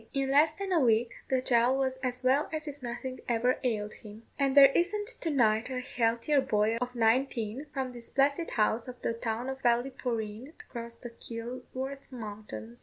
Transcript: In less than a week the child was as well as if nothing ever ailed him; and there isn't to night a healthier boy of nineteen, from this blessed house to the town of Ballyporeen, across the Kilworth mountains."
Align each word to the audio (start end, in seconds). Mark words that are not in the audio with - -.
In 0.15 0.31
less 0.31 0.51
than 0.53 0.71
a 0.71 0.79
week 0.79 1.11
the 1.29 1.43
child 1.43 1.77
was 1.77 1.97
as 1.97 2.23
well 2.23 2.49
as 2.51 2.67
if 2.67 2.81
nothing 2.81 3.19
ever 3.29 3.59
ailed 3.63 3.93
him; 3.93 4.23
and 4.39 4.57
there 4.57 4.71
isn't 4.73 5.09
to 5.19 5.29
night 5.29 5.69
a 5.69 5.79
healthier 5.79 6.41
boy 6.41 6.77
of 6.77 6.95
nineteen, 6.95 7.67
from 7.71 7.91
this 7.93 8.09
blessed 8.09 8.49
house 8.55 8.85
to 8.85 8.95
the 8.99 9.13
town 9.13 9.47
of 9.47 9.61
Ballyporeen, 9.61 10.53
across 10.59 10.95
the 10.95 11.11
Kilworth 11.11 12.11
mountains." 12.11 12.79